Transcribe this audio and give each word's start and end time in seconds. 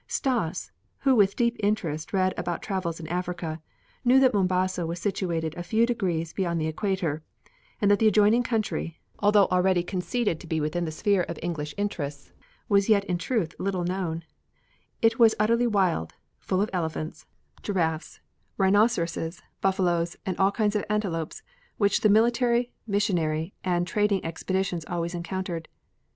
Stas, 0.07 0.71
who 1.01 1.15
with 1.15 1.35
deep 1.35 1.57
interest 1.59 2.11
read 2.11 2.33
about 2.35 2.63
travels 2.63 2.99
in 2.99 3.05
Africa, 3.09 3.61
knew 4.03 4.19
that 4.19 4.33
Mombasa 4.33 4.87
was 4.87 4.97
situated 4.99 5.53
a 5.53 5.61
few 5.61 5.85
degrees 5.85 6.33
beyond 6.33 6.59
the 6.59 6.65
equator 6.65 7.21
and 7.79 7.91
that 7.91 7.99
the 7.99 8.07
adjoining 8.07 8.41
country, 8.41 8.97
though 9.21 9.45
already 9.51 9.83
conceded 9.83 10.39
to 10.39 10.47
be 10.47 10.59
within 10.59 10.85
the 10.85 10.91
sphere 10.91 11.21
of 11.21 11.37
English 11.43 11.75
interests, 11.77 12.31
was 12.67 12.89
yet 12.89 13.03
in 13.03 13.19
truth 13.19 13.53
little 13.59 13.83
known; 13.83 14.23
it 15.03 15.19
was 15.19 15.35
utterly 15.39 15.67
wild, 15.67 16.15
full 16.39 16.63
of 16.63 16.69
elephants, 16.73 17.27
giraffes, 17.61 18.19
rhinoceroses, 18.57 19.43
buffaloes, 19.61 20.15
and 20.25 20.35
all 20.39 20.51
kinds 20.51 20.75
of 20.75 20.83
antelopes, 20.89 21.43
which 21.77 22.01
the 22.01 22.09
military, 22.09 22.71
missionary, 22.87 23.53
and 23.63 23.85
trading 23.85 24.25
expeditions 24.25 24.83
always 24.85 25.13
encountered. 25.13 25.67